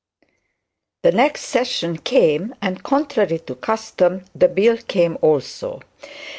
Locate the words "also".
5.21-5.83